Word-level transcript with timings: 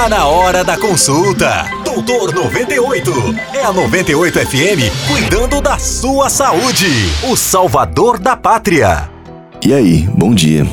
Tá 0.00 0.08
na 0.08 0.24
hora 0.24 0.64
da 0.64 0.78
consulta. 0.78 1.70
Doutor 1.84 2.32
98. 2.32 3.12
É 3.52 3.62
a 3.62 3.70
98 3.70 4.38
FM 4.46 5.06
cuidando 5.06 5.60
da 5.60 5.78
sua 5.78 6.30
saúde. 6.30 6.86
O 7.30 7.36
salvador 7.36 8.18
da 8.18 8.34
pátria. 8.34 9.10
E 9.62 9.74
aí, 9.74 10.08
bom 10.16 10.34
dia. 10.34 10.66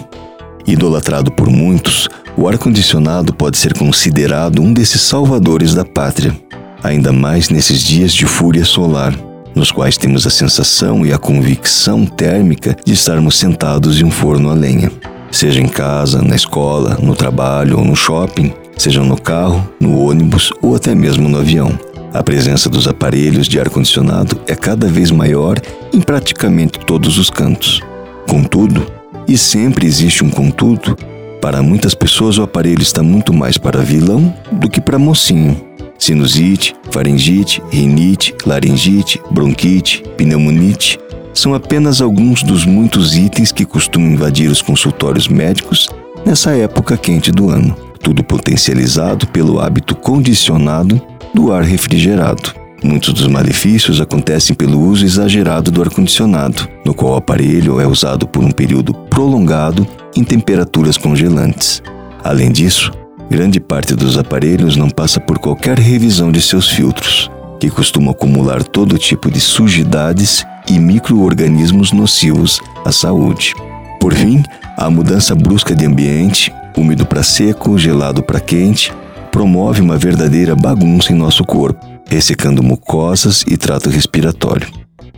Idolatrado 0.66 1.29
por 1.29 1.50
muitos, 1.50 2.08
o 2.38 2.48
ar-condicionado 2.48 3.34
pode 3.34 3.58
ser 3.58 3.78
considerado 3.78 4.62
um 4.62 4.71
desses 4.71 5.02
salvadores 5.02 5.73
da 5.73 5.84
pátria. 5.84 6.34
Ainda 6.82 7.12
mais 7.12 7.50
nesses 7.50 7.84
dias 7.84 8.14
de 8.14 8.25
fúria 8.25 8.64
solar, 8.64 9.14
nos 9.54 9.71
quais 9.71 9.98
temos 9.98 10.25
a 10.25 10.30
sensação 10.30 11.05
e 11.05 11.12
a 11.12 11.18
convicção 11.18 12.05
térmica 12.05 12.78
de 12.86 12.94
estarmos 12.94 13.38
sentados 13.38 14.00
em 14.00 14.05
um 14.05 14.12
forno 14.12 14.50
a 14.50 14.54
lenha. 14.54 14.89
Seja 15.30 15.59
em 15.59 15.68
casa, 15.68 16.21
na 16.21 16.38
escola, 16.38 16.98
no 17.04 17.14
trabalho 17.14 17.78
ou 17.78 17.84
no 17.84 17.94
shopping, 17.94 18.54
seja 18.78 19.04
no 19.04 19.20
carro, 19.20 19.68
no 19.80 20.00
ônibus 20.00 20.52
ou 20.62 20.76
até 20.76 20.94
mesmo 20.94 21.27
no 21.27 21.40
avião. 21.40 21.77
A 22.13 22.23
presença 22.23 22.70
dos 22.70 22.88
aparelhos 22.88 23.48
de 23.48 23.59
ar-condicionado 23.59 24.40
é 24.48 24.55
cada 24.55 24.88
vez 24.88 25.12
maior 25.12 25.59
em 25.94 26.00
praticamente 26.00 26.80
todos 26.80 27.17
os 27.17 27.30
cantos. 27.30 27.81
Contudo, 28.27 28.86
e 29.27 29.38
sempre 29.38 29.86
existe 29.86 30.23
um 30.23 30.30
contudo, 30.30 30.98
para 31.41 31.62
muitas 31.62 31.94
pessoas 31.94 32.38
o 32.38 32.44
aparelho 32.44 32.81
está 32.81 33.03
muito 33.03 33.34
mais 33.34 33.58
para 33.58 33.81
vilão 33.81 34.34
do 34.52 34.70
que 34.70 34.81
para 34.81 34.98
mocinho. 34.98 35.59
Sinusite, 36.00 36.75
faringite, 36.91 37.62
rinite, 37.72 38.34
laringite, 38.45 39.22
bronquite, 39.31 40.03
pneumonite 40.16 41.00
são 41.34 41.53
apenas 41.53 42.02
alguns 42.02 42.41
dos 42.41 42.66
muitos 42.66 43.16
itens 43.16 43.52
que 43.52 43.64
costumam 43.64 44.09
invadir 44.09 44.50
os 44.50 44.62
consultórios 44.62 45.28
médicos 45.28 45.88
nessa 46.25 46.52
época 46.55 46.98
quente 46.98 47.31
do 47.31 47.50
ano, 47.50 47.78
tudo 47.98 48.24
potencializado 48.24 49.28
pelo 49.28 49.60
hábito 49.60 49.96
condicionado 49.96 51.02
do 51.34 51.52
ar 51.52 51.64
refrigerado. 51.64 52.54
Muitos 52.84 53.12
dos 53.14 53.28
malefícios 53.28 54.00
acontecem 54.00 54.56
pelo 54.56 54.80
uso 54.80 55.04
exagerado 55.04 55.72
do 55.72 55.81
ar-condicionado, 55.81 56.67
no 56.86 56.94
qual 56.94 57.14
o 57.14 57.16
aparelho 57.17 57.81
é 57.81 57.88
usado 57.88 58.28
por 58.28 58.44
um 58.44 58.52
período 58.52 58.94
prolongado 58.94 59.86
em 60.16 60.23
temperaturas 60.23 60.95
congelantes. 60.95 61.81
Além 62.23 62.52
disso, 62.52 62.92
grande 63.30 63.59
parte 63.59 63.95
dos 63.95 64.17
aparelhos 64.17 64.76
não 64.76 64.89
passa 64.89 65.20
por 65.20 65.39
qualquer 65.39 65.80
revisão 65.80 66.32
de 66.32 66.39
seus 66.39 66.70
filtros, 66.70 67.32
que 67.59 67.70
costumam 67.70 68.11
acumular 68.11 68.64
todo 68.64 68.98
tipo 68.98 69.32
de 69.32 69.39
sujidades 69.39 70.45
e 70.70 70.78
micro-organismos 70.78 71.92
nocivos 71.92 72.59
à 72.86 72.92
saúde. 72.92 73.54
Por 74.00 74.14
fim, 74.14 74.44
a 74.78 74.89
mudança 74.89 75.34
brusca 75.34 75.76
de 75.76 75.86
ambiente, 75.86 76.54
úmido 76.78 77.06
para 77.06 77.23
seco, 77.23 77.78
gelado 77.78 78.22
para 78.22 78.39
quente, 78.39 78.94
promove 79.31 79.81
uma 79.81 79.97
verdadeira 79.97 80.56
bagunça 80.56 81.11
em 81.11 81.16
nosso 81.16 81.44
corpo, 81.44 81.86
ressecando 82.08 82.64
mucosas 82.64 83.44
e 83.47 83.58
trato 83.58 83.89
respiratório. 83.89 84.67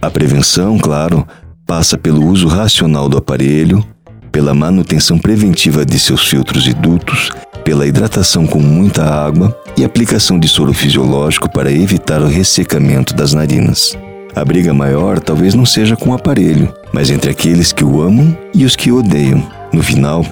A 0.01 0.09
prevenção, 0.09 0.77
claro, 0.77 1.27
passa 1.65 1.97
pelo 1.97 2.25
uso 2.25 2.47
racional 2.47 3.07
do 3.09 3.17
aparelho, 3.17 3.85
pela 4.31 4.53
manutenção 4.53 5.17
preventiva 5.17 5.85
de 5.85 5.99
seus 5.99 6.27
filtros 6.27 6.67
e 6.67 6.73
dutos, 6.73 7.29
pela 7.63 7.85
hidratação 7.85 8.47
com 8.47 8.59
muita 8.59 9.03
água 9.03 9.55
e 9.77 9.83
aplicação 9.83 10.39
de 10.39 10.47
soro 10.47 10.73
fisiológico 10.73 11.49
para 11.49 11.71
evitar 11.71 12.21
o 12.21 12.27
ressecamento 12.27 13.13
das 13.13 13.33
narinas. 13.33 13.97
A 14.35 14.45
briga 14.45 14.73
maior 14.73 15.19
talvez 15.19 15.53
não 15.53 15.65
seja 15.65 15.95
com 15.95 16.11
o 16.11 16.13
aparelho, 16.13 16.73
mas 16.93 17.09
entre 17.09 17.29
aqueles 17.29 17.71
que 17.71 17.83
o 17.83 18.01
amam 18.01 18.35
e 18.53 18.63
os 18.63 18.75
que 18.75 18.91
o 18.91 18.99
odeiam. 18.99 19.45
No 19.73 19.83
final, 19.83 20.25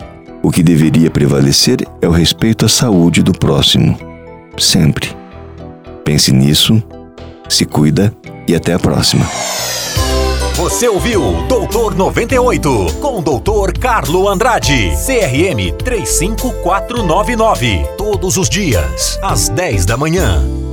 o 0.48 0.50
que 0.50 0.64
deveria 0.64 1.12
prevalecer 1.12 1.86
é 2.02 2.08
o 2.08 2.12
respeito 2.12 2.66
à 2.66 2.70
saúde 2.70 3.22
do 3.22 3.34
próximo. 3.34 4.00
Sempre. 4.58 5.14
Pense 6.06 6.32
nisso, 6.32 6.82
se 7.50 7.66
cuida 7.66 8.14
e 8.48 8.56
até 8.56 8.74
a 8.74 8.80
próxima. 8.80 9.26
Você 10.56 10.88
ouviu 10.88 11.46
Doutor 11.50 11.94
98 11.94 12.94
com 13.02 13.20
o 13.20 13.22
Doutor 13.22 13.78
Carlo 13.78 14.30
Andrade, 14.30 14.94
CRM 15.06 15.74
35499. 15.84 17.86
Todos 17.98 18.38
os 18.38 18.50
dias, 18.50 19.20
às 19.22 19.50
10 19.50 19.86
da 19.86 19.98
manhã. 19.98 20.67